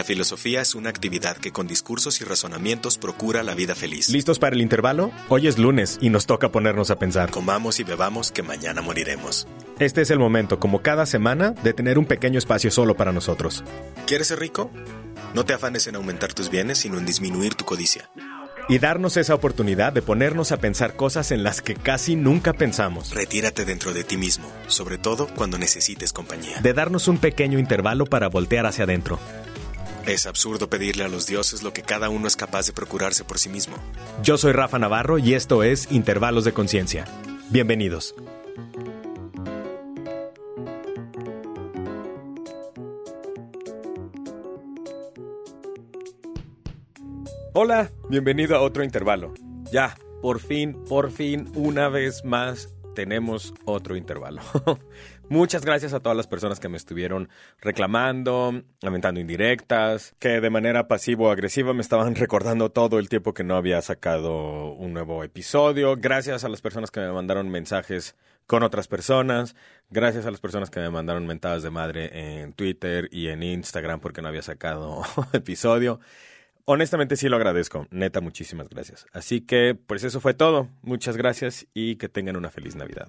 [0.00, 4.08] La filosofía es una actividad que con discursos y razonamientos procura la vida feliz.
[4.08, 5.10] ¿Listos para el intervalo?
[5.28, 7.30] Hoy es lunes y nos toca ponernos a pensar.
[7.30, 9.46] Comamos y bebamos que mañana moriremos.
[9.78, 13.62] Este es el momento, como cada semana, de tener un pequeño espacio solo para nosotros.
[14.06, 14.70] ¿Quieres ser rico?
[15.34, 18.10] No te afanes en aumentar tus bienes, sino en disminuir tu codicia.
[18.70, 23.14] Y darnos esa oportunidad de ponernos a pensar cosas en las que casi nunca pensamos.
[23.14, 26.58] Retírate dentro de ti mismo, sobre todo cuando necesites compañía.
[26.62, 29.18] De darnos un pequeño intervalo para voltear hacia adentro.
[30.06, 33.38] Es absurdo pedirle a los dioses lo que cada uno es capaz de procurarse por
[33.38, 33.76] sí mismo.
[34.22, 37.04] Yo soy Rafa Navarro y esto es Intervalos de Conciencia.
[37.50, 38.14] Bienvenidos.
[47.52, 49.34] Hola, bienvenido a otro intervalo.
[49.70, 54.40] Ya, por fin, por fin, una vez más tenemos otro intervalo.
[55.30, 57.28] Muchas gracias a todas las personas que me estuvieron
[57.60, 63.54] reclamando, lamentando indirectas, que de manera pasivo-agresiva me estaban recordando todo el tiempo que no
[63.54, 65.94] había sacado un nuevo episodio.
[65.96, 68.16] Gracias a las personas que me mandaron mensajes
[68.48, 69.54] con otras personas.
[69.88, 74.00] Gracias a las personas que me mandaron mentadas de madre en Twitter y en Instagram
[74.00, 75.02] porque no había sacado
[75.32, 76.00] episodio.
[76.64, 79.06] Honestamente sí lo agradezco, neta, muchísimas gracias.
[79.12, 80.70] Así que, pues eso fue todo.
[80.82, 83.06] Muchas gracias y que tengan una feliz Navidad.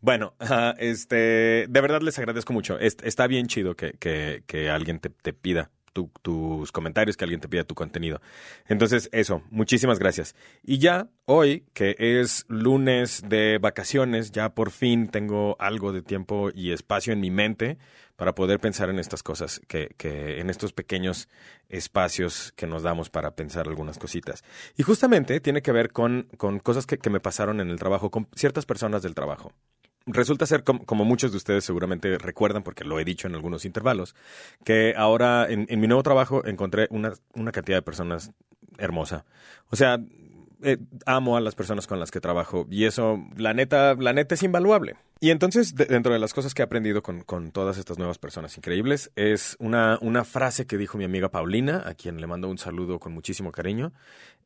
[0.00, 0.34] Bueno,
[0.78, 2.78] este, de verdad les agradezco mucho.
[2.78, 5.70] Está bien chido que, que, alguien te, te pida
[6.22, 8.20] tus comentarios, que alguien te pida tu contenido.
[8.66, 10.34] Entonces, eso, muchísimas gracias.
[10.62, 16.50] Y ya hoy, que es lunes de vacaciones, ya por fin tengo algo de tiempo
[16.52, 17.78] y espacio en mi mente
[18.16, 21.28] para poder pensar en estas cosas, que, que en estos pequeños
[21.68, 24.44] espacios que nos damos para pensar algunas cositas.
[24.76, 28.10] Y justamente tiene que ver con, con cosas que, que me pasaron en el trabajo,
[28.10, 29.52] con ciertas personas del trabajo.
[30.06, 34.14] Resulta ser, como, muchos de ustedes seguramente recuerdan, porque lo he dicho en algunos intervalos,
[34.62, 38.30] que ahora en, mi nuevo trabajo encontré una, una cantidad de personas
[38.76, 39.24] hermosa.
[39.70, 39.98] O sea,
[40.62, 44.34] eh, amo a las personas con las que trabajo y eso, la neta, la neta
[44.34, 44.96] es invaluable.
[45.20, 48.56] Y entonces, dentro de las cosas que he aprendido con, con todas estas nuevas personas
[48.58, 52.58] increíbles, es una, una, frase que dijo mi amiga Paulina, a quien le mando un
[52.58, 53.92] saludo con muchísimo cariño,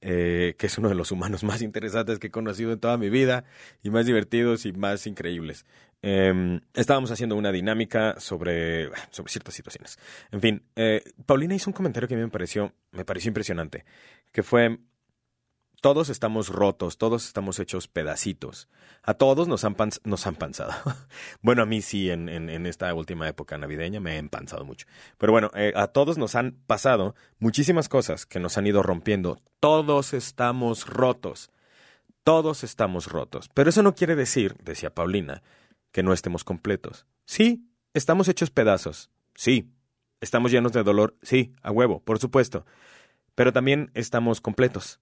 [0.00, 3.10] eh, que es uno de los humanos más interesantes que he conocido en toda mi
[3.10, 3.44] vida
[3.82, 5.66] y más divertidos y más increíbles.
[6.00, 9.98] Em, estábamos haciendo una dinámica sobre, sobre ciertas situaciones.
[10.30, 13.84] En fin, eh, Paulina hizo un comentario que a mí me pareció, me pareció impresionante,
[14.30, 14.78] que fue
[15.80, 18.68] todos estamos rotos, todos estamos hechos pedacitos.
[19.02, 20.72] A todos nos han, nos han panzado.
[21.42, 24.86] bueno, a mí sí, en, esta última época navideña me he empanzado mucho.
[25.18, 29.40] Pero bueno, eh, a todos nos han pasado muchísimas cosas que nos han ido rompiendo.
[29.60, 31.50] Todos estamos rotos.
[32.24, 33.48] Todos estamos rotos.
[33.54, 35.42] Pero eso no quiere decir, decía Paulina,
[35.92, 37.06] que no estemos completos.
[37.24, 39.10] Sí, estamos hechos pedazos.
[39.34, 39.70] Sí.
[40.20, 41.16] Estamos llenos de dolor.
[41.22, 42.66] Sí, a huevo, por supuesto.
[43.36, 44.98] Pero también estamos completos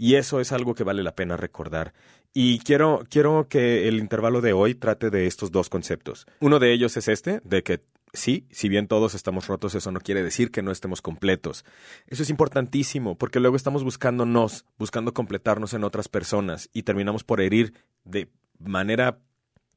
[0.00, 1.92] y eso es algo que vale la pena recordar.
[2.32, 6.26] Y quiero, quiero que el intervalo de hoy trate de estos dos conceptos.
[6.40, 7.82] Uno de ellos es este, de que
[8.14, 11.66] sí, si bien todos estamos rotos, eso no quiere decir que no estemos completos.
[12.06, 17.42] Eso es importantísimo, porque luego estamos buscándonos, buscando completarnos en otras personas y terminamos por
[17.42, 17.74] herir
[18.04, 19.18] de manera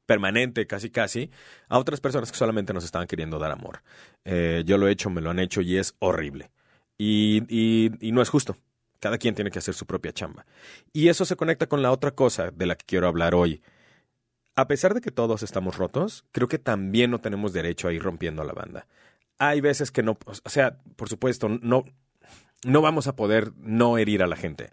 [0.06, 1.30] permanente, casi casi,
[1.68, 3.82] a otras personas que solamente nos estaban queriendo dar amor.
[4.24, 6.50] Eh, yo lo he hecho, me lo han hecho y es horrible.
[6.96, 7.42] y,
[8.00, 8.56] y no es justo.
[9.04, 10.46] Cada quien tiene que hacer su propia chamba.
[10.94, 13.60] Y eso se conecta con la otra cosa de la que quiero hablar hoy.
[14.56, 18.02] A pesar de que todos estamos rotos, creo que también no tenemos derecho a ir
[18.02, 18.86] rompiendo la banda.
[19.36, 21.84] Hay veces que no, o sea, por supuesto, no,
[22.64, 24.70] no vamos a poder no herir a la gente.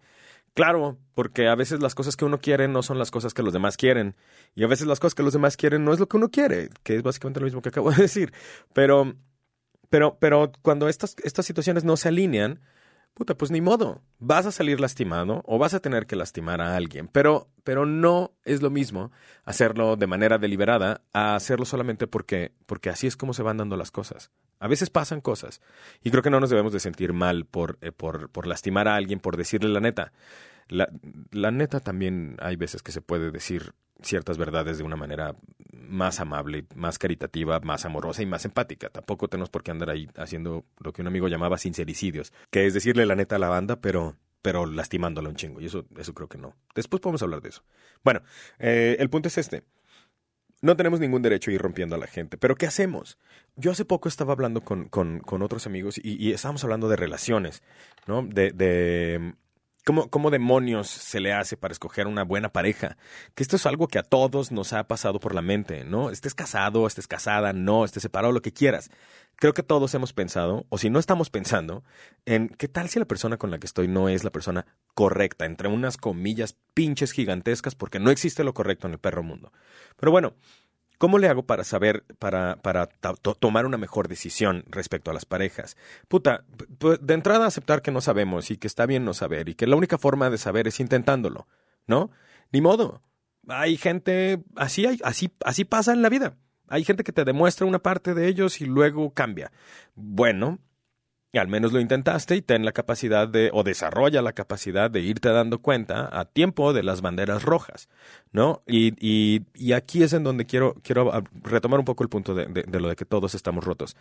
[0.54, 3.52] Claro, porque a veces las cosas que uno quiere no son las cosas que los
[3.52, 4.16] demás quieren.
[4.56, 6.70] Y a veces las cosas que los demás quieren no es lo que uno quiere,
[6.84, 8.32] que es básicamente lo mismo que acabo de decir.
[8.72, 9.14] Pero,
[9.90, 12.62] pero, pero cuando estas, estas situaciones no se alinean,
[13.14, 14.02] puta, pues ni modo.
[14.20, 17.08] Vas a salir lastimado o vas a tener que lastimar a alguien.
[17.08, 19.12] Pero, pero no es lo mismo
[19.44, 23.78] hacerlo de manera deliberada a hacerlo solamente porque, porque así es como se van dando
[23.78, 24.32] las cosas.
[24.60, 25.62] A veces pasan cosas.
[26.04, 28.96] Y creo que no nos debemos de sentir mal por, eh, por, por lastimar a
[28.96, 30.14] alguien, por decirle la neta.
[30.72, 30.90] La,
[31.32, 35.36] la neta también hay veces que se puede decir ciertas verdades de una manera
[35.74, 38.90] más amable, más caritativa, más amorosa y más empática.
[38.90, 42.74] Tampoco tenemos por qué andar ahí haciendo lo que un amigo llamaba sincericidios, que es
[42.74, 45.62] decirle la neta a la banda, pero pero lastimándola un chingo.
[45.62, 46.56] Y eso, eso creo que no.
[46.74, 47.64] Después podemos hablar de eso.
[48.04, 48.22] Bueno,
[48.60, 49.64] eh, el punto es este.
[50.62, 52.38] No tenemos ningún derecho a ir rompiendo a la gente.
[52.38, 53.18] Pero ¿qué hacemos?
[53.56, 57.62] Yo hace poco estaba hablando con, con, con otros amigos y, estábamos hablando de relaciones,
[58.08, 58.24] ¿no?
[58.24, 59.34] De, de,
[59.84, 62.98] ¿Cómo, ¿Cómo demonios se le hace para escoger una buena pareja?
[63.34, 66.12] Que esto es algo que a todos nos ha pasado por la mente, ¿no?
[66.12, 68.92] Estés casado, estés casada, no, estés separado, lo que quieras.
[69.38, 71.84] Creo que todos hemos pensado, o si no estamos pensando,
[72.26, 75.46] en qué tal si la persona con la que estoy no es la persona correcta,
[75.46, 79.52] entre unas comillas pinches gigantescas, porque no existe lo correcto en el perro mundo.
[79.98, 80.36] Pero bueno,
[81.02, 82.88] ¿Cómo le hago para saber, para, para
[83.40, 85.76] tomar una mejor decisión respecto a las parejas?
[86.08, 86.46] Puta,
[86.80, 89.76] de entrada aceptar que no sabemos y que está bien no saber y que la
[89.76, 91.48] única forma de saber es intentándolo,
[91.88, 92.12] ¿no?
[92.52, 93.02] Ni modo.
[93.48, 96.38] Hay gente, así, hay, así, así pasa en la vida.
[96.68, 99.52] Hay gente que te demuestra una parte de ellos y luego cambia.
[99.96, 100.60] Bueno,
[101.38, 105.30] al menos lo intentaste y ten la capacidad de, o desarrolla la capacidad de irte
[105.30, 107.88] dando cuenta a tiempo de las banderas rojas,
[108.34, 108.64] ¿no?
[108.68, 111.12] Y, y, y aquí es en donde quiero, quiero
[111.44, 113.96] retomar un poco el punto de, de, lo de que todos estamos rotos.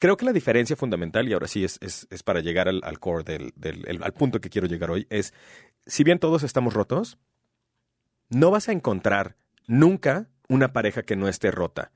[0.00, 2.98] Creo que la diferencia fundamental, y ahora sí es, es, es para llegar al, al
[2.98, 5.34] core del, del al punto que quiero llegar hoy, es,
[5.86, 7.18] si bien todos estamos rotos,
[8.28, 9.36] no vas a encontrar
[9.68, 11.92] nunca una pareja que no esté rota.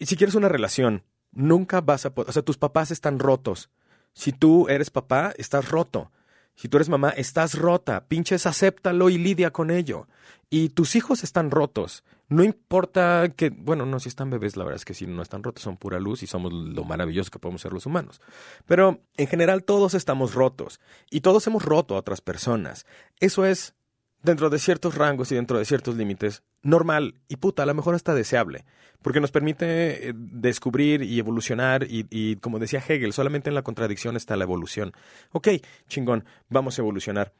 [0.00, 1.02] Si quieres una relación,
[1.36, 3.70] nunca vas a poder, o sea, tus papás están rotos.
[4.12, 6.10] Si tú eres papá, estás roto.
[6.56, 8.06] Si tú eres mamá, estás rota.
[8.08, 10.08] Pinches, acéptalo y lidia con ello.
[10.48, 12.02] Y tus hijos están rotos.
[12.28, 15.42] No importa que, bueno, no, si están bebés, la verdad es que si no están
[15.42, 18.22] rotos, son pura luz y somos lo maravilloso que podemos ser los humanos.
[18.64, 20.80] Pero en general todos estamos rotos.
[21.10, 22.86] Y todos hemos roto a otras personas.
[23.20, 23.74] Eso es,
[24.22, 27.94] dentro de ciertos rangos y dentro de ciertos límites, normal y puta, a lo mejor
[27.94, 28.64] hasta deseable,
[29.02, 34.16] porque nos permite eh, descubrir y evolucionar y, como decía Hegel, solamente en la contradicción
[34.16, 34.92] está la evolución.
[35.32, 35.48] Ok,
[35.88, 37.32] chingón, vamos a evolucionar.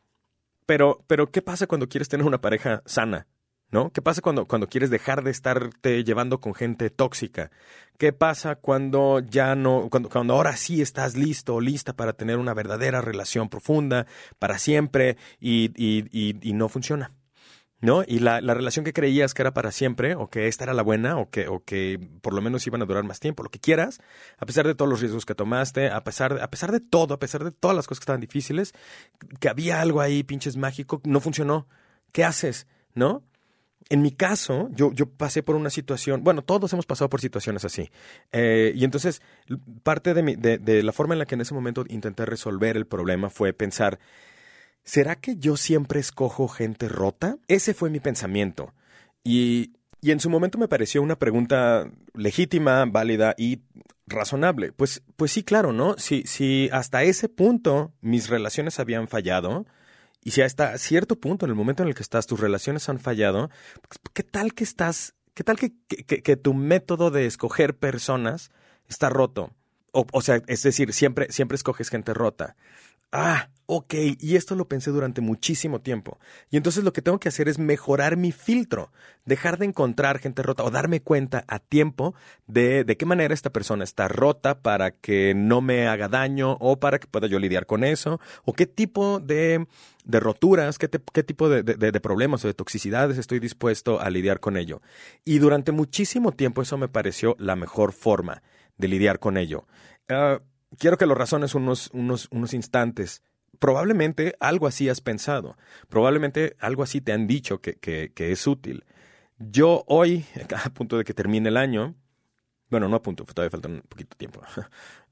[0.67, 3.26] Pero, pero, ¿qué pasa cuando quieres tener una pareja sana?
[3.71, 3.91] ¿No?
[3.91, 7.51] ¿Qué pasa cuando, cuando quieres dejar de estarte llevando con gente tóxica?
[7.99, 12.39] ¿Qué pasa cuando ya no, cuando, cuando ahora sí estás listo o lista para tener
[12.39, 14.07] una verdadera relación profunda
[14.39, 17.13] para siempre y, y, y no funciona?
[17.81, 18.03] ¿no?
[18.07, 20.83] Y la, la, relación que creías que era para siempre, o que esta era la
[20.83, 23.61] buena, o que, o que por lo menos iban a durar más tiempo, lo que
[23.61, 24.01] quieras,
[24.39, 27.19] a pesar de todos los riesgos que tomaste, a pesar, a pesar de todo, a
[27.19, 28.73] pesar de todas las cosas que estaban difíciles,
[29.41, 31.69] que había algo ahí, pinches mágico, no funcionó.
[32.13, 32.67] ¿Qué haces?
[32.95, 33.23] ¿No?
[33.88, 37.65] En mi caso, yo, yo pasé por una situación, bueno, todos hemos pasado por situaciones
[37.65, 37.91] así.
[38.33, 39.23] Eh, y entonces,
[39.85, 42.87] parte de, mi, de, la forma en la que en ese momento intenté resolver el
[42.87, 44.00] problema fue pensar,
[44.83, 47.38] ¿será que yo siempre escojo gente rota?
[47.47, 48.75] Ese fue mi pensamiento.
[49.23, 53.61] Y, y en su momento me pareció una pregunta legítima, válida y
[54.09, 54.73] razonable.
[54.73, 55.97] Pues, pues sí, claro, ¿no?
[55.97, 59.67] Si, si hasta ese punto mis relaciones habían fallado,
[60.26, 62.99] y si hasta cierto punto, en el momento en el que estás, tus relaciones han
[62.99, 63.49] fallado,
[63.88, 68.50] pues, ¿qué tal que estás, qué tal que, que, tu método de escoger personas
[68.88, 69.52] está roto?
[69.93, 72.56] O, o, sea, es decir, siempre, siempre escoges gente rota.
[73.12, 76.19] Ah, ok, y esto lo pensé durante muchísimo tiempo.
[76.51, 78.93] Y entonces lo que tengo que hacer es mejorar mi filtro,
[79.25, 82.15] dejar de encontrar gente rota o darme cuenta a tiempo
[82.47, 86.79] de de qué manera esta persona está rota para que no me haga daño o
[86.79, 89.67] para que pueda yo lidiar con eso, o qué tipo de,
[90.05, 94.41] de roturas, qué, qué tipo de, de, problemas o de toxicidades estoy dispuesto a lidiar
[94.41, 94.81] con ello.
[95.25, 98.43] Y durante muchísimo tiempo eso me pareció la mejor forma
[98.79, 99.67] de lidiar con ello.
[100.09, 100.41] Ah,
[100.79, 103.23] quiero que lo razones unos, unos, unos instantes.
[103.58, 105.56] Probablemente algo así has pensado.
[105.88, 108.84] Probablemente algo así te han dicho que, es útil.
[109.38, 110.25] Yo hoy,
[110.64, 111.94] a punto de que termine el año,
[112.70, 114.43] bueno, no a punto, todavía falta un poquito de tiempo,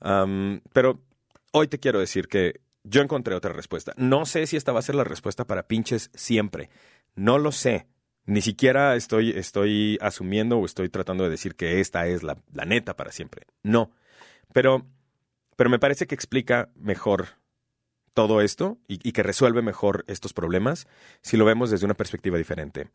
[0.73, 1.01] pero
[1.53, 3.93] hoy te quiero decir que yo encontré otra respuesta.
[3.97, 6.69] No sé si esta va a ser la respuesta para pinches siempre.
[7.15, 7.87] No lo sé.
[8.27, 12.65] Ni siquiera estoy, estoy asumiendo o estoy tratando de decir que esta es la, la
[12.65, 13.47] neta para siempre.
[13.63, 13.93] No.
[14.53, 14.87] Pero
[15.57, 17.29] pero me parece que explica mejor
[18.15, 20.87] todo esto y, que resuelve mejor estos problemas
[21.21, 22.89] si lo vemos desde una perspectiva diferente.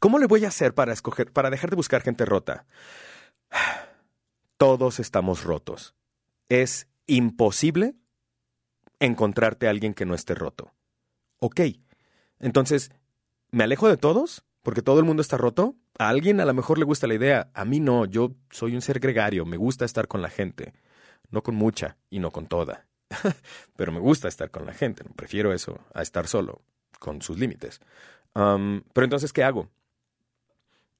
[0.00, 2.66] ¿Cómo le voy a hacer para escoger, para dejar de buscar gente rota?
[4.56, 5.94] Todos estamos rotos.
[6.48, 7.94] Es imposible
[9.00, 10.72] encontrarte a alguien que no esté roto.
[11.40, 11.60] Ok.
[12.38, 12.92] Entonces,
[13.50, 14.44] ¿me alejo de todos?
[14.62, 15.76] Porque todo el mundo está roto.
[15.98, 17.50] A alguien a lo mejor le gusta la idea.
[17.54, 18.06] A mí no.
[18.06, 19.44] Yo soy un ser gregario.
[19.44, 20.72] Me gusta estar con la gente
[21.34, 22.86] no con mucha y no con toda.
[23.76, 26.62] Pero me gusta estar con la gente, prefiero eso a estar solo,
[26.98, 27.80] con sus límites.
[28.32, 29.68] pero entonces, ¿qué hago?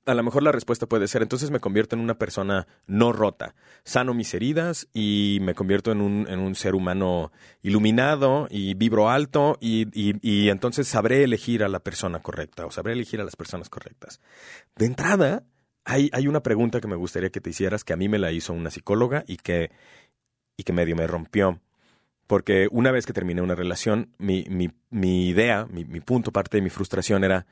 [0.07, 3.55] A lo mejor la respuesta puede ser, entonces me convierto en una persona no rota,
[3.85, 10.51] sano mis heridas y me convierto en un, ser humano iluminado y vibro alto y,
[10.51, 14.21] entonces sabré elegir a la persona correcta o sabré elegir a las personas correctas.
[14.77, 15.45] De entrada,
[15.87, 18.31] hay, hay una pregunta que me gustaría que te hicieras, que a mí me la
[18.31, 19.71] hizo una psicóloga y que,
[20.59, 21.61] y que medio me rompió.
[22.27, 24.45] Porque una vez que terminé una relación, mi,
[25.29, 27.47] idea, mi, punto, parte de mi frustración era,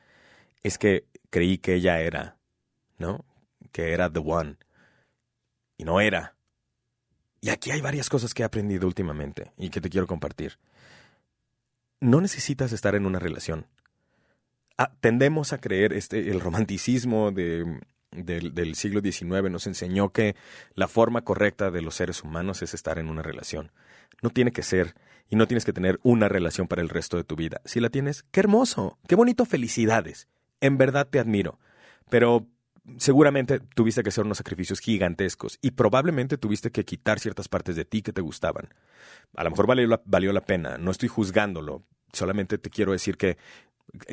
[0.63, 2.37] es que creí que ella era,
[2.97, 3.23] ¿no?
[3.71, 4.57] Que era the one.
[5.77, 6.35] Y no era.
[7.39, 10.57] Y aquí hay varias cosas que he aprendido últimamente y que te quiero compartir.
[11.99, 13.67] No necesitas estar en una relación.
[14.77, 17.79] Ah, tendemos a creer, este, el romanticismo de,
[18.11, 20.35] del, del, siglo XIX nos enseñó que
[20.73, 23.71] la forma correcta de los seres humanos es estar en una relación.
[24.21, 24.95] No tiene que ser,
[25.29, 27.61] y no tienes que tener una relación para el resto de tu vida.
[27.65, 30.27] Si la tienes, qué hermoso, qué bonito, felicidades.
[30.61, 31.59] En verdad te admiro.
[32.09, 32.47] Pero
[32.97, 37.85] seguramente tuviste que hacer unos sacrificios gigantescos y probablemente tuviste que quitar ciertas partes de
[37.85, 38.69] ti que te gustaban.
[39.35, 43.17] A lo mejor valió la, valió la pena, no estoy juzgándolo, solamente te quiero decir
[43.17, 43.37] que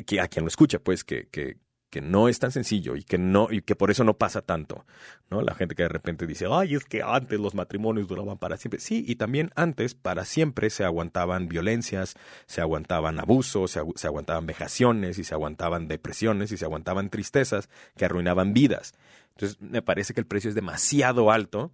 [0.05, 1.57] que a quien lo escucha, pues, que, que,
[1.91, 4.85] que no es tan sencillo y que no y que por eso no pasa tanto,
[5.29, 5.41] ¿no?
[5.41, 8.79] La gente que de repente dice, "Ay, es que antes los matrimonios duraban para siempre."
[8.79, 12.15] Sí, y también antes para siempre se aguantaban violencias,
[12.47, 17.69] se aguantaban abusos, se, se aguantaban vejaciones y se aguantaban depresiones y se aguantaban tristezas
[17.97, 18.93] que arruinaban vidas.
[19.35, 21.71] Entonces, me parece que el precio es demasiado alto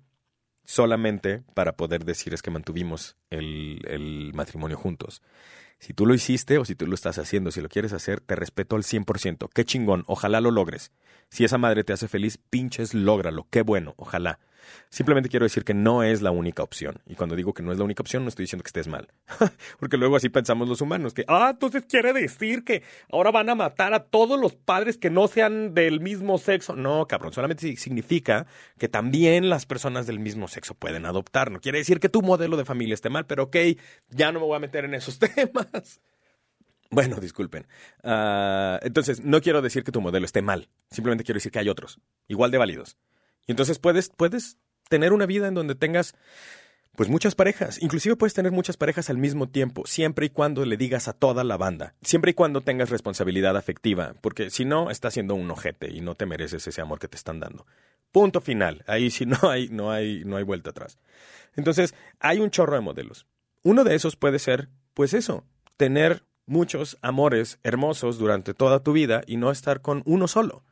[0.68, 5.24] solamente para poder decir es que mantuvimos el, el matrimonio juntos.
[5.80, 8.36] Si tú lo hiciste o si tú lo estás haciendo, si lo quieres hacer, te
[8.36, 9.50] respeto al 100%.
[9.54, 10.92] Qué chingón, ojalá lo logres.
[11.30, 13.48] Si esa madre te hace feliz, pinches, lógralo.
[13.50, 14.40] Qué bueno, ojalá.
[14.90, 17.02] Simplemente quiero decir que no es la única opción.
[17.06, 19.08] Y cuando digo que no es la única opción, no estoy diciendo que estés mal.
[19.80, 23.56] Porque luego así pensamos los humanos, que, ah, entonces quiere decir que ahora van a
[23.56, 26.76] matar a todos los padres que no sean del mismo sexo.
[26.76, 28.48] No, cabrón, solamente significa
[28.78, 31.52] que también las personas del mismo sexo pueden adoptar.
[31.52, 33.58] No quiere decir que tu modelo de familia esté mal, pero ok,
[34.10, 36.00] ya no me voy a meter en esos temas.
[36.90, 37.68] Bueno, disculpen.
[38.04, 40.70] Uh, entonces, no quiero decir que tu modelo esté mal.
[40.90, 42.98] Simplemente quiero decir que hay otros, igual de válidos.
[43.48, 44.58] Y entonces puedes, puedes
[44.90, 46.16] tener una vida en donde tengas
[46.96, 50.78] pues muchas parejas, inclusive puedes tener muchas parejas al mismo tiempo, siempre y cuando le
[50.78, 55.14] digas a toda la banda, siempre y cuando tengas responsabilidad afectiva, porque si no, estás
[55.14, 57.68] siendo un ojete y no te mereces ese amor que te están dando.
[58.12, 58.84] Punto final.
[58.88, 60.98] Ahí sí no hay, no hay, no hay vuelta atrás.
[61.56, 63.28] Entonces, hay un chorro de modelos.
[63.62, 65.44] Uno de esos puede ser, pues eso,
[65.76, 70.64] tener muchos amores hermosos durante toda tu vida y no estar con uno solo.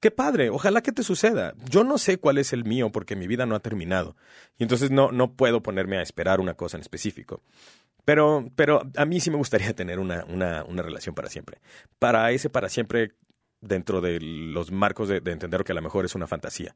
[0.00, 1.54] Qué padre, ojalá que te suceda.
[1.68, 4.16] Yo no sé cuál es el mío porque mi vida no ha terminado.
[4.56, 7.42] Y entonces no, no puedo ponerme a esperar una cosa en específico.
[8.06, 11.60] Pero, pero a mí sí me gustaría tener una, una, una relación para siempre.
[11.98, 13.12] Para ese para siempre
[13.60, 16.74] dentro de los marcos de, de, entender que a lo mejor es una fantasía,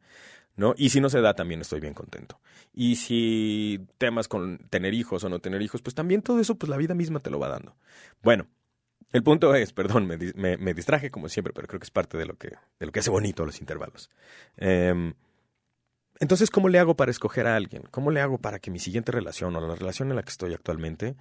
[0.54, 0.74] ¿no?
[0.76, 2.40] Y si no se da, también estoy bien contento.
[2.74, 6.68] Y si temas con tener hijos o no tener hijos, pues también todo eso, pues
[6.68, 7.74] la vida misma te lo va dando.
[8.22, 8.48] Bueno,
[9.14, 12.26] el punto es, perdón, me, me, distraje como siempre, pero creo que es parte de
[12.26, 14.10] lo que, de lo que hace bonito los intervalos.
[14.56, 15.14] Eh,
[16.18, 17.84] entonces, ¿cómo le hago para escoger a alguien?
[17.92, 20.52] ¿Cómo le hago para que mi siguiente relación o la relación en la que estoy
[20.52, 21.14] actualmente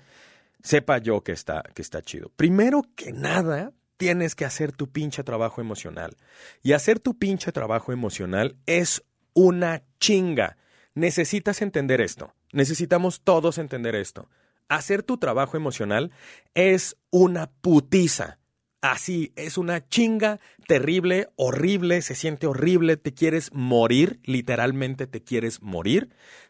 [0.63, 2.31] sepa yo que está, que está chido?
[2.35, 6.17] Primero que nada, tienes que hacer tu pinche trabajo emocional.
[6.63, 9.03] Y hacer tu pinche trabajo emocional es
[9.35, 10.57] una chinga.
[10.95, 12.33] Necesitas entender esto.
[12.53, 14.29] Necesitamos todos entender esto
[14.69, 16.11] hacer tu trabajo emocional
[16.53, 18.39] es una putiza.
[18.83, 25.61] Así, es una chinga terrible, horrible, se siente horrible, te quieres morir, literalmente te quieres
[25.61, 26.09] morir.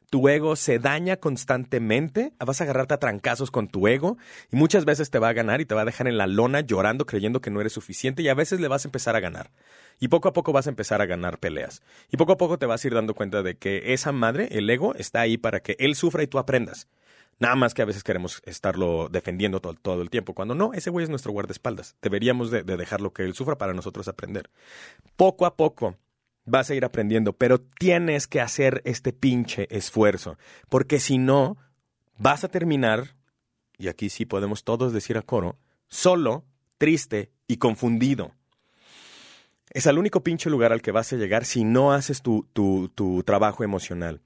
[0.09, 4.17] Tu ego se daña constantemente, vas a agarrarte a trancazos con tu ego
[4.51, 6.61] y muchas veces te va a ganar y te va a dejar en la lona
[6.61, 9.51] llorando creyendo que no eres suficiente y a veces le vas a empezar a ganar.
[9.99, 11.83] Y poco a poco vas a empezar a ganar peleas.
[12.11, 14.67] Y poco a poco te vas a ir dando cuenta de que esa madre, el
[14.69, 16.87] ego, está ahí para que él sufra y tú aprendas.
[17.39, 20.89] Nada más que a veces queremos estarlo defendiendo todo, todo el tiempo, cuando no, ese
[20.89, 21.95] güey es nuestro guardaespaldas.
[22.01, 24.49] Deberíamos de, de dejarlo que él sufra para nosotros aprender.
[25.15, 25.97] Poco a poco
[26.45, 30.37] vas a ir aprendiendo, pero tienes que hacer este pinche esfuerzo,
[30.69, 31.57] porque si no,
[32.17, 33.15] vas a terminar,
[33.77, 36.45] y aquí sí podemos todos decir a coro, solo,
[36.77, 38.31] triste y confundido.
[39.69, 42.89] Es el único pinche lugar al que vas a llegar si no haces tu, tu,
[42.89, 44.21] tu trabajo emocional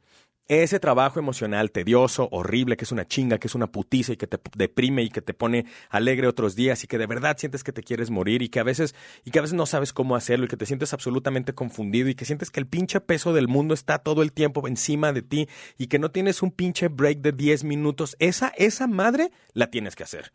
[0.48, 4.27] ese trabajo emocional tedioso, horrible, que es una chinga, que es una putiza y que
[4.27, 7.74] te deprime y que te pone alegre otros días y que de verdad sientes que
[7.74, 10.46] te quieres morir y que a veces y que a veces no sabes cómo hacerlo
[10.46, 13.74] y que te sientes absolutamente confundido y que sientes que el pinche peso del mundo
[13.74, 17.34] está todo el tiempo encima de ti y que no tienes un pinche break de
[17.34, 20.34] 10 minutos, esa esa madre la tienes que hacer.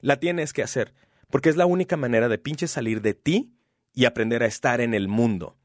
[0.00, 0.92] La tienes que hacer,
[1.30, 3.52] porque es la única manera de pinche salir de ti
[3.94, 5.56] y aprender a estar en el mundo.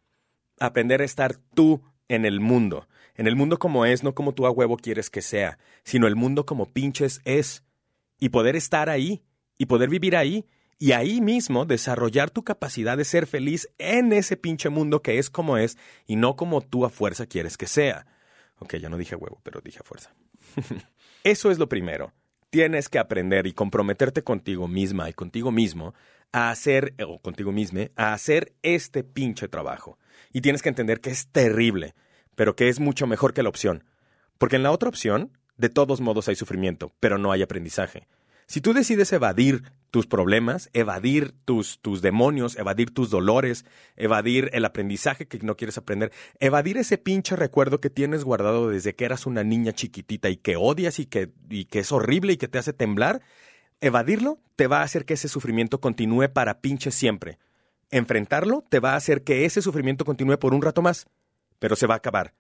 [0.60, 4.46] Aprender a estar tú en el mundo en el mundo como es, no como tú
[4.46, 7.64] a huevo quieres que sea, sino el mundo como pinches es.
[8.20, 9.24] Y poder estar ahí,
[9.58, 10.46] y poder vivir ahí,
[10.78, 15.30] y ahí mismo desarrollar tu capacidad de ser feliz en ese pinche mundo que es
[15.30, 15.78] como es,
[16.08, 18.08] y no como tú a fuerza quieres que sea.
[18.58, 20.14] Ok, ya no dije huevo, pero dije a fuerza.
[21.24, 22.14] Eso es lo primero.
[22.50, 25.94] Tienes que aprender y comprometerte contigo misma y contigo mismo
[26.32, 29.98] a hacer, o contigo misma, a hacer este pinche trabajo.
[30.34, 31.94] Y tienes que entender que es terrible,
[32.36, 33.84] pero que es mucho mejor que la opción.
[34.38, 38.08] Porque en la otra opción, de todos modos hay sufrimiento, pero no hay aprendizaje.
[38.52, 43.64] Si tú decides evadir tus problemas, evadir tus, tus demonios, evadir tus dolores,
[43.96, 48.94] evadir el aprendizaje que no quieres aprender, evadir ese pinche recuerdo que tienes guardado desde
[48.94, 52.38] que eras una niña chiquitita y que odias y que, y que es horrible y
[52.38, 53.22] que te hace temblar,
[53.80, 57.40] evadirlo te va a hacer que ese sufrimiento continúe para pinche siempre.
[57.90, 61.08] Enfrentarlo te va a hacer que ese sufrimiento continúe por un rato más,
[61.62, 62.34] pero se va a acabar.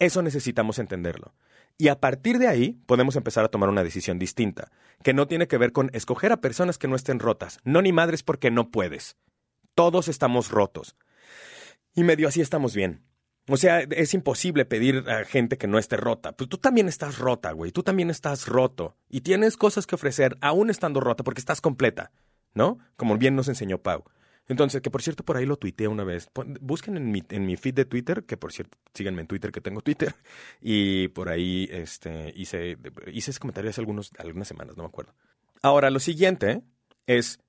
[0.00, 1.32] Eso necesitamos entenderlo.
[1.78, 4.72] Y a partir de ahí podemos empezar a tomar una decisión distinta,
[5.04, 7.60] que no tiene que ver con escoger a personas que no estén rotas.
[7.62, 9.16] No ni madres porque no puedes.
[9.76, 10.96] Todos estamos rotos.
[11.94, 13.04] Y medio así estamos bien.
[13.48, 16.32] O sea, es imposible pedir a gente que no esté rota.
[16.32, 17.70] Pues tú también estás rota, güey.
[17.70, 18.96] Tú también estás roto.
[19.08, 22.10] Y tienes cosas que ofrecer aún estando rota porque estás completa.
[22.54, 22.80] ¿No?
[22.96, 24.04] Como bien nos enseñó Pau.
[24.48, 26.28] Entonces, que por cierto, por ahí lo tuiteé una vez.
[26.60, 29.60] Busquen en mi, en mi feed de Twitter, que por cierto, síganme en Twitter, que
[29.60, 30.14] tengo Twitter.
[30.60, 32.78] Y por ahí este, hice,
[33.12, 35.14] hice ese comentario hace algunos, algunas semanas, no me acuerdo.
[35.62, 36.62] Ahora, lo siguiente
[37.06, 37.40] es,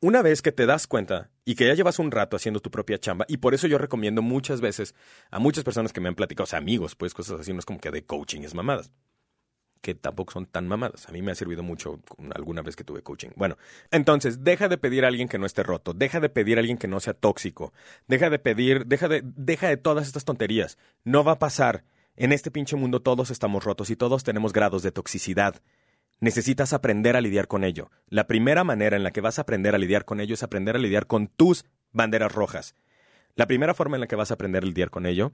[0.00, 2.98] una vez que te das cuenta y que ya llevas un rato haciendo tu propia
[2.98, 4.94] chamba, y por eso yo recomiendo muchas veces
[5.30, 7.64] a muchas personas que me han platicado, o sea, amigos, pues cosas así, no es
[7.64, 8.92] como que de coaching es mamadas
[9.80, 11.08] que tampoco son tan mamadas.
[11.08, 12.00] A mí me ha servido mucho
[12.34, 13.30] alguna vez que tuve coaching.
[13.36, 13.56] Bueno,
[13.90, 16.78] entonces, deja de pedir a alguien que no esté roto, deja de pedir a alguien
[16.78, 17.72] que no sea tóxico,
[18.06, 20.78] deja de pedir, deja de, deja de todas estas tonterías.
[21.04, 21.84] No va a pasar.
[22.16, 25.62] En este pinche mundo todos estamos rotos y todos tenemos grados de toxicidad.
[26.20, 27.90] Necesitas aprender a lidiar con ello.
[28.08, 30.74] La primera manera en la que vas a aprender a lidiar con ello es aprender
[30.74, 32.74] a lidiar con tus banderas rojas.
[33.36, 35.30] La primera forma en la que vas a aprender a lidiar con ello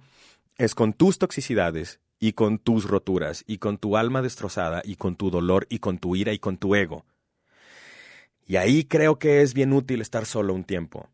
[0.59, 5.15] es con tus toxicidades y con tus roturas, y con tu alma destrozada, y con
[5.15, 7.05] tu dolor, y con tu ira, y con tu ego.
[8.47, 11.11] Y ahí creo que es bien útil estar solo un tiempo.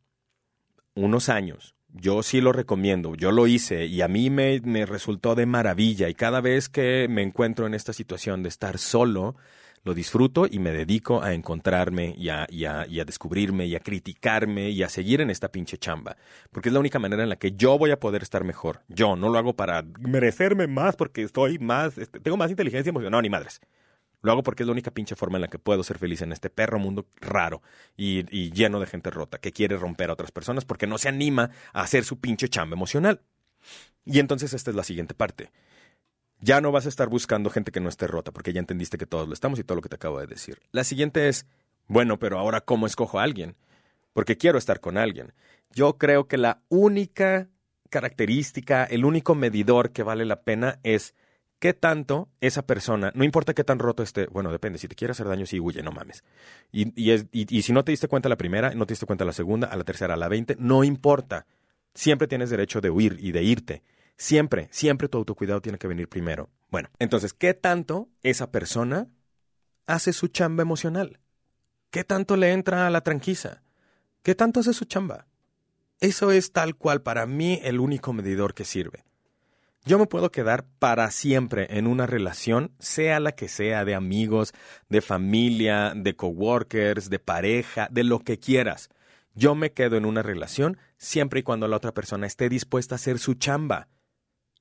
[0.95, 1.75] Unos años.
[1.89, 6.09] Yo sí lo recomiendo, yo lo hice y a mí me, me resultó de maravilla
[6.09, 9.35] y cada vez que me encuentro en esta situación de estar solo,
[9.83, 12.49] lo disfruto y me dedico a encontrarme y a, a,
[12.87, 16.17] y a, descubrirme y a criticarme y a seguir en esta pinche chamba.
[16.51, 18.83] Porque es la única manera en la que yo voy a poder estar mejor.
[18.89, 23.13] Yo no lo hago para merecerme más porque estoy más, este, tengo más inteligencia emocional.
[23.13, 23.61] No, ni madres.
[24.23, 26.33] Lo hago porque es la única pinche forma en la que puedo ser feliz en
[26.33, 27.63] este perro mundo raro
[27.97, 31.09] y, y lleno de gente rota que quiere romper a otras personas porque no se
[31.09, 33.23] anima a hacer su pinche chamba emocional.
[34.05, 35.51] Y entonces esta es la siguiente parte.
[36.41, 39.07] Ya no vas a estar buscando gente que no esté rota, porque ya entendiste que
[39.07, 40.59] todos lo estamos y todo lo que te acabo de decir.
[40.73, 41.47] La siguiente es,
[41.87, 43.57] bueno, pero ahora ¿cómo escojo a alguien?
[44.13, 45.35] Porque quiero estar con alguien.
[45.73, 47.49] Yo creo que la única
[47.91, 51.15] característica, el único medidor que vale la pena es
[51.59, 55.13] qué tanto esa persona, no importa qué tan roto esté, bueno, depende, si te quiere
[55.13, 56.25] hacer daño, sí huye, no mames.
[56.73, 59.33] Y, y, y si no te diste cuenta la primera, no te diste cuenta la
[59.33, 61.47] segunda, a la tercera, a la veinte, no importa.
[61.93, 63.83] Siempre tienes derecho de huir y de irte.
[64.21, 66.51] Siempre, siempre tu autocuidado tiene que venir primero.
[66.71, 69.09] Bueno, entonces, ¿qué tanto esa persona
[69.87, 71.21] hace su chamba emocional?
[71.91, 73.63] ¿Qué tanto le entra a la tranquisa?
[74.23, 75.27] ¿Qué tanto hace su chamba?
[76.01, 79.05] Eso es tal cual para mí el único medidor que sirve.
[79.87, 84.53] Yo me puedo quedar para siempre en una relación, sea la que sea, de amigos,
[84.91, 88.91] de familia, de coworkers, de pareja, de lo que quieras.
[89.35, 92.97] Yo me quedo en una relación siempre y cuando la otra persona esté dispuesta a
[92.97, 93.89] hacer su chamba.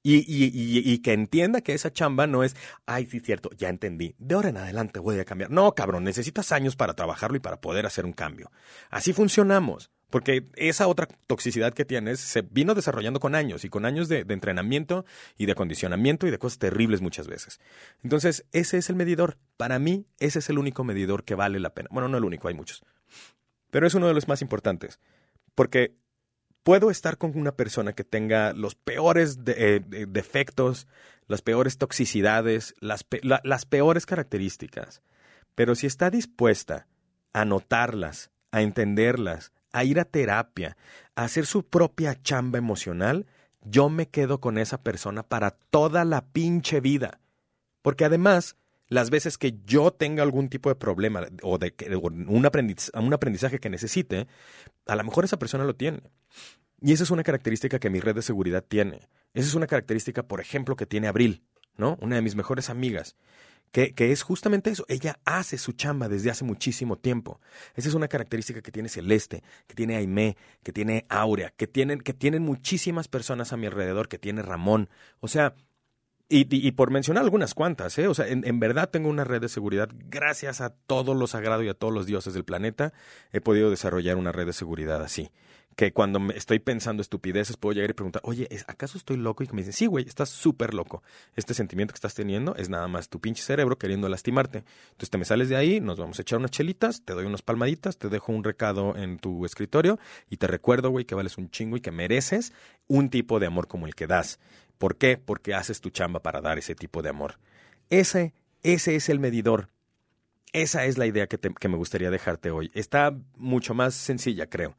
[0.02, 4.50] Y, que entienda que esa chamba no es, ay, sí, cierto, ya entendí, de ahora
[4.50, 5.52] en adelante voy a cambiar.
[5.52, 8.52] No, cabrón, necesitas años para trabajarlo y para poder hacer un cambio.
[8.90, 13.86] Así funcionamos, porque esa otra toxicidad que tienes se vino desarrollando con años y con
[13.86, 15.06] años de, de entrenamiento
[15.38, 17.60] y de acondicionamiento y de cosas terribles muchas veces.
[18.02, 19.38] Entonces, ese es el medidor.
[19.58, 21.90] Para mí, ese es el único medidor que vale la pena.
[21.92, 22.84] Bueno, no el único, hay muchos.
[23.70, 25.00] Pero es uno de los más importantes,
[25.54, 25.96] porque
[26.64, 30.88] puedo estar con una persona que tenga los peores eh, defectos,
[31.28, 33.04] las peores toxicidades, las,
[33.66, 35.02] peores características,
[35.56, 36.88] pero si está dispuesta
[37.34, 40.76] a notarlas, a entenderlas, a ir a terapia,
[41.16, 43.28] a hacer su propia chamba emocional,
[43.62, 47.20] yo me quedo con esa persona para toda la pinche vida.
[47.82, 48.56] Porque además,
[48.88, 51.74] las veces que yo tenga algún tipo de problema o de,
[52.28, 54.28] un, aprendizaje, que necesite,
[54.88, 56.02] a lo mejor esa persona lo tiene.
[56.82, 59.10] Y esa es una característica que mi red de seguridad tiene.
[59.34, 61.44] Esa es una característica, por ejemplo, que tiene Abril,
[61.76, 61.98] ¿no?
[62.02, 63.16] Una de mis mejores amigas.
[63.72, 64.84] Que, que, es justamente eso.
[64.88, 67.40] Ella hace su chamba desde hace muchísimo tiempo.
[67.76, 72.02] Esa es una característica que tiene Celeste, que tiene Aimé, que tiene Aurea, que tienen,
[72.02, 74.90] que tienen muchísimas personas a mi alrededor, que tiene Ramón.
[75.20, 75.54] O sea,
[76.32, 78.08] Y, por mencionar algunas cuantas, ¿eh?
[78.08, 79.90] O sea, en, en, verdad tengo una red de seguridad.
[80.10, 82.94] Gracias a todo lo sagrado y a todos los dioses del planeta,
[83.32, 85.32] he podido desarrollar una red de seguridad así
[85.80, 89.46] que cuando estoy pensando estupideces puedo llegar y preguntar, oye, ¿acaso estoy loco?
[89.46, 91.04] Y que me dicen, sí, güey, estás súper loco.
[91.38, 94.66] Este sentimiento que estás teniendo es nada más tu pinche cerebro queriendo lastimarte.
[94.88, 97.44] Entonces te me sales de ahí, nos vamos a echar unas chelitas, te doy unas
[97.44, 101.50] palmaditas, te dejo un recado en tu escritorio y te recuerdo, güey, que vales un
[101.50, 102.52] chingo y que mereces
[102.88, 104.38] un tipo de amor como el que das.
[104.80, 105.18] ¿Por qué?
[105.18, 107.40] Porque haces tu chamba para dar ese tipo de amor.
[107.90, 109.70] Ese, ese es el medidor.
[110.52, 112.70] Esa es la idea que, que me gustaría dejarte hoy.
[112.74, 114.76] Está mucho más sencilla, creo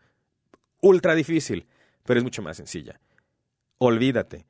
[0.80, 1.66] ultra difícil,
[2.04, 3.00] pero es mucho más sencilla.
[3.78, 4.46] Olvídate,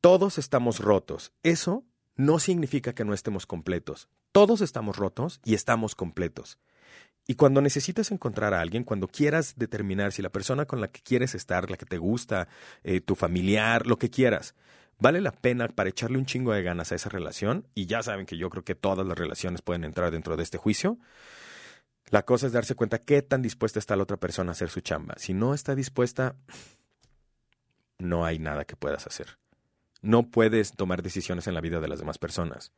[0.00, 1.32] todos estamos rotos.
[1.42, 1.84] Eso
[2.16, 4.08] no significa que no estemos completos.
[4.32, 6.58] Todos estamos rotos y estamos completos.
[7.26, 11.02] Y cuando necesites encontrar a alguien, cuando quieras determinar si la persona con la que
[11.02, 12.48] quieres estar, la que te gusta,
[12.82, 14.54] eh, tu familiar, lo que quieras,
[14.98, 18.26] vale la pena para echarle un chingo de ganas a esa relación, y ya saben
[18.26, 20.98] que yo creo que todas las relaciones pueden entrar dentro de este juicio,
[22.10, 24.80] la cosa es darse cuenta qué tan dispuesta está la otra persona a hacer su
[24.80, 25.14] chamba.
[25.16, 26.36] Si no está dispuesta,
[27.98, 29.38] no hay nada que puedas hacer.
[30.02, 32.72] No puedes tomar decisiones en la vida de las demás personas.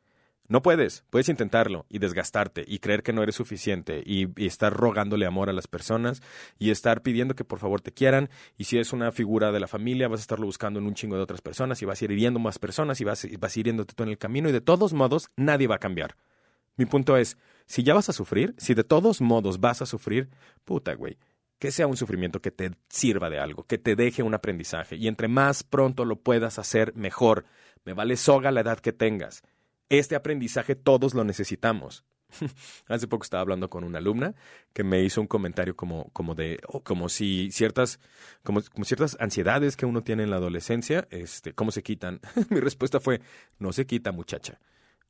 [0.47, 5.25] No puedes, puedes intentarlo y desgastarte y creer que no eres suficiente y, estar rogándole
[5.25, 6.21] amor a las personas
[6.59, 9.67] y estar pidiendo que por favor te quieran y si es una figura de la
[9.67, 12.11] familia vas a estarlo buscando en un chingo de otras personas y vas a ir
[12.11, 14.61] hiriendo más personas y vas, vas a ir yéndote tú en el camino y de
[14.61, 16.15] todos modos nadie va a cambiar.
[16.77, 20.29] Mi punto es, si ya vas a sufrir, si de todos modos vas a sufrir,
[20.65, 21.17] puta, güey,
[21.59, 24.95] que sea un sufrimiento que te sirva de algo, que te deje un aprendizaje.
[24.97, 27.45] Y entre más pronto lo puedas hacer, mejor.
[27.85, 29.41] Me vale soga la edad que tengas.
[29.89, 32.03] Este aprendizaje todos lo necesitamos.
[32.87, 34.35] Hace poco estaba hablando con una alumna
[34.73, 37.99] que me hizo un comentario como, como de, oh, como si ciertas,
[38.43, 42.19] como, como, ciertas ansiedades que uno tiene en la adolescencia, este, ¿cómo se quitan?
[42.49, 43.21] Mi respuesta fue,
[43.59, 44.59] no se quita, muchacha.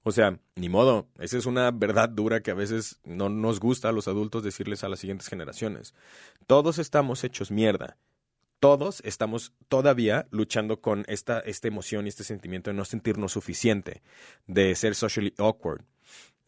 [0.08, 3.90] O sea, ni modo, esa es una verdad dura que a veces no nos gusta
[3.90, 5.96] a los adultos decirles a las siguientes generaciones.
[6.46, 7.98] Todos estamos hechos mierda.
[8.60, 14.04] Todos estamos todavía luchando con esta, esta emoción y este sentimiento de no sentirnos suficiente,
[14.46, 15.82] de ser socially awkward,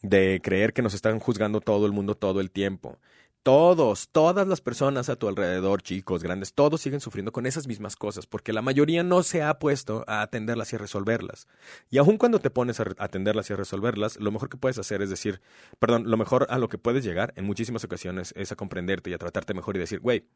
[0.03, 2.99] de creer que nos están juzgando todo el mundo todo el tiempo,
[3.43, 7.95] todos, todas las personas a tu alrededor, chicos, grandes, todos siguen sufriendo con esas mismas
[7.95, 11.47] cosas, porque la mayoría no se ha puesto a atenderlas y a resolverlas.
[11.89, 15.01] Y aun cuando te pones a atenderlas y a resolverlas, lo mejor que puedes hacer
[15.01, 15.41] es decir,
[15.79, 19.13] perdón, lo mejor a lo que puedes llegar en muchísimas ocasiones es a comprenderte y
[19.13, 20.27] a tratarte mejor y decir, güey,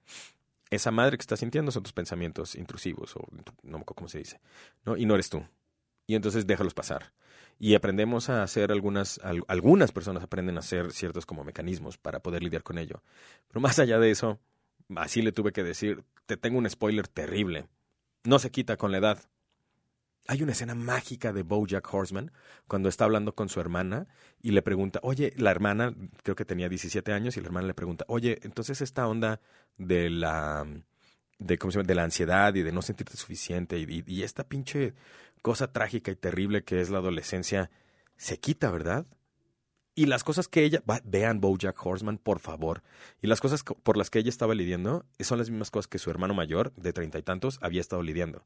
[0.70, 3.28] esa madre que estás sintiendo son tus pensamientos intrusivos, o
[3.64, 4.40] no me acuerdo cómo se dice,
[4.86, 4.96] ¿no?
[4.96, 5.46] Y no eres tú.
[6.08, 7.12] Y entonces déjalos pasar
[7.64, 12.42] y aprendemos a hacer algunas, algunas personas aprenden a hacer ciertos como mecanismos para poder
[12.42, 13.04] lidiar con ello.
[13.48, 14.40] Pero más allá de eso,
[14.96, 17.68] así le tuve que decir, te tengo un spoiler terrible.
[18.24, 19.30] No se quita con la edad.
[20.26, 22.32] Hay una escena mágica de Bojack Horseman
[22.68, 24.08] cuando está hablando con su hermana
[24.42, 25.94] y le pregunta, oye, la hermana
[26.24, 29.40] creo que tenía 17 años y la hermana le pregunta, oye, entonces esta onda
[29.78, 30.66] de la
[31.42, 31.88] de, ¿cómo se llama?
[31.88, 34.94] de la ansiedad y de no sentirte suficiente y, y, esta pinche
[35.42, 37.72] cosa trágica y terrible que es la adolescencia
[38.18, 39.06] se quita, ¿verdad?
[39.94, 42.82] Y las cosas que ella, vean Bojack Horseman, por favor.
[43.22, 46.10] Y las cosas por las que ella estaba lidiando son las mismas cosas que su
[46.10, 48.46] hermano mayor, de treinta y tantos, había estado lidiando.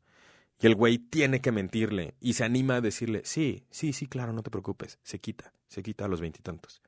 [0.60, 4.34] Y el güey tiene que mentirle y se anima a decirle, sí, sí, sí, claro,
[4.34, 6.82] no te preocupes, se quita, se quita a los veintitantos.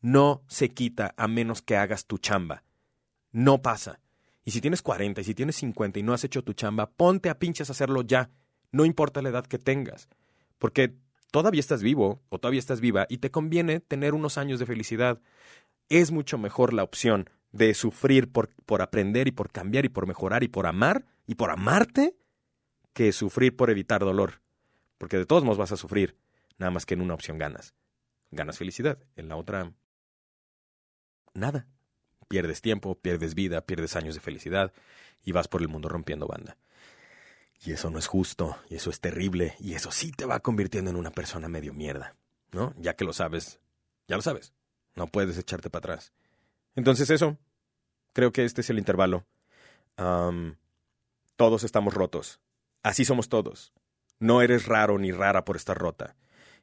[0.00, 2.64] No se quita a menos que hagas tu chamba.
[3.32, 4.00] No pasa.
[4.44, 7.30] Y si tienes cuarenta y si tienes cincuenta y no has hecho tu chamba, ponte
[7.30, 8.30] a pinches a hacerlo ya
[8.72, 10.08] no importa la edad que tengas,
[10.58, 10.94] porque
[11.30, 15.20] todavía estás vivo o todavía estás viva y te conviene tener unos años de felicidad.
[15.88, 20.06] Es mucho mejor la opción de sufrir por, por aprender y por cambiar y por
[20.06, 22.16] mejorar y por amar y por amarte
[22.92, 24.40] que sufrir por evitar dolor.
[24.98, 26.16] Porque de todos modos vas a sufrir,
[26.58, 27.74] nada más que en una opción ganas.
[28.30, 29.72] Ganas felicidad, en la otra
[31.34, 31.66] nada.
[32.28, 34.72] Pierdes tiempo, pierdes vida, pierdes años de felicidad
[35.22, 36.56] y vas por el mundo rompiendo banda.
[37.64, 40.90] Y eso no es justo, y eso es terrible, y eso sí te va convirtiendo
[40.90, 42.14] en una persona medio mierda,
[42.52, 42.74] ¿no?
[42.78, 43.60] Ya que lo sabes,
[44.06, 44.52] ya lo sabes,
[44.94, 46.12] no puedes echarte para atrás.
[46.74, 47.38] Entonces eso,
[48.12, 49.24] creo que este es el intervalo.
[51.36, 52.40] todos estamos rotos,
[52.82, 53.72] así somos todos.
[54.18, 56.16] No eres raro ni rara por estar rota.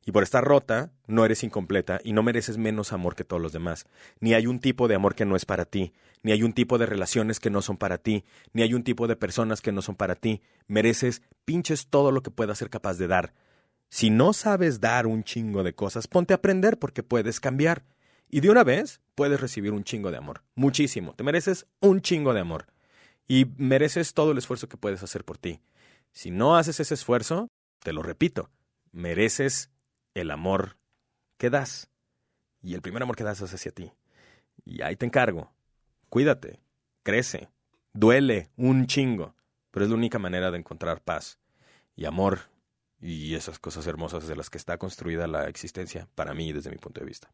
[0.05, 3.53] Y por estar rota, no eres incompleta y no mereces menos amor que todos los
[3.53, 3.85] demás.
[4.19, 6.77] Ni hay un tipo de amor que no es para ti, ni hay un tipo
[6.77, 9.81] de relaciones que no son para ti, ni hay un tipo de personas que no
[9.81, 10.41] son para ti.
[10.67, 13.33] Mereces pinches todo lo que puedas ser capaz de dar.
[13.89, 17.85] Si no sabes dar un chingo de cosas, ponte a aprender porque puedes cambiar.
[18.29, 20.43] Y de una vez puedes recibir un chingo de amor.
[20.55, 21.13] Muchísimo.
[21.13, 22.65] Te mereces un chingo de amor.
[23.27, 25.61] Y mereces todo el esfuerzo que puedes hacer por ti.
[26.11, 27.47] Si no haces ese esfuerzo,
[27.79, 28.49] te lo repito,
[28.91, 29.69] mereces
[30.13, 30.77] el amor
[31.37, 31.89] que das.
[32.61, 33.91] Y el primer amor que das es hacia ti.
[34.65, 35.51] Y ahí te encargo.
[36.09, 36.59] Cuídate,
[37.03, 37.49] crece,
[37.93, 39.35] duele un chingo,
[39.71, 41.39] pero es la única manera de encontrar paz
[41.95, 42.39] y amor
[43.01, 46.77] y esas cosas hermosas de las que está construida la existencia, para mí desde mi
[46.77, 47.33] punto de vista.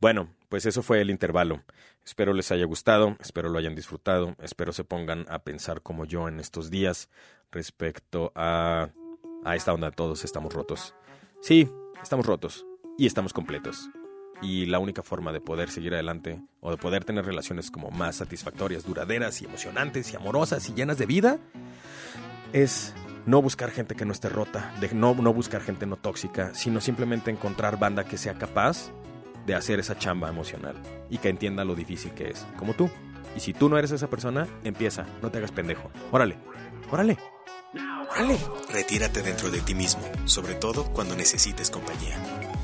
[0.00, 1.62] Bueno, pues eso fue el intervalo.
[2.04, 6.28] Espero les haya gustado, espero lo hayan disfrutado, espero se pongan a pensar como yo
[6.28, 7.08] en estos días
[7.50, 8.90] respecto a,
[9.44, 9.90] a esta onda.
[9.90, 10.94] Todos estamos rotos.
[11.42, 11.68] Sí,
[12.00, 12.64] estamos rotos
[12.96, 13.90] y estamos completos.
[14.42, 18.14] Y la única forma de poder seguir adelante o de poder tener relaciones como más
[18.14, 21.40] satisfactorias, duraderas y emocionantes y amorosas y llenas de vida
[22.52, 22.94] es
[23.26, 26.80] no buscar gente que no esté rota, de no, no buscar gente no tóxica, sino
[26.80, 28.92] simplemente encontrar banda que sea capaz
[29.44, 30.76] de hacer esa chamba emocional
[31.10, 32.88] y que entienda lo difícil que es, como tú.
[33.36, 35.90] Y si tú no eres esa persona, empieza, no te hagas pendejo.
[36.12, 36.36] Órale,
[36.92, 37.18] órale,
[38.72, 42.16] Retírate dentro de ti mismo, sobre todo cuando necesites compañía.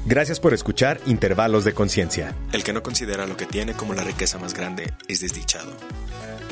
[0.04, 2.34] Gracias por escuchar Intervalos de Conciencia.
[2.52, 5.72] El que no considera lo que tiene como la riqueza más grande es desdichado,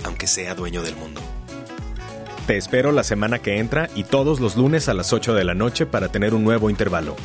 [0.04, 1.20] aunque sea dueño del mundo.
[2.46, 5.54] Te espero la semana que entra y todos los lunes a las 8 de la
[5.54, 7.16] noche para tener un nuevo intervalo.